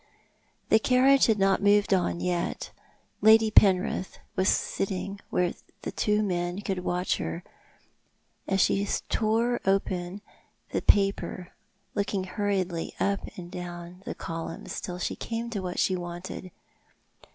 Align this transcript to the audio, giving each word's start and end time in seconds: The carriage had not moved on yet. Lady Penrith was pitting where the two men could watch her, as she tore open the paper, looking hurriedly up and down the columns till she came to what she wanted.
The 0.69 0.79
carriage 0.79 1.27
had 1.27 1.37
not 1.37 1.61
moved 1.61 1.93
on 1.93 2.21
yet. 2.21 2.71
Lady 3.21 3.51
Penrith 3.51 4.17
was 4.35 4.73
pitting 4.75 5.19
where 5.29 5.53
the 5.83 5.91
two 5.91 6.23
men 6.23 6.61
could 6.61 6.79
watch 6.79 7.17
her, 7.17 7.43
as 8.47 8.61
she 8.61 8.83
tore 9.09 9.61
open 9.63 10.21
the 10.71 10.81
paper, 10.81 11.49
looking 11.93 12.23
hurriedly 12.23 12.95
up 12.99 13.19
and 13.37 13.51
down 13.51 14.01
the 14.03 14.15
columns 14.15 14.81
till 14.81 14.97
she 14.97 15.15
came 15.15 15.51
to 15.51 15.59
what 15.61 15.77
she 15.77 15.95
wanted. 15.95 16.49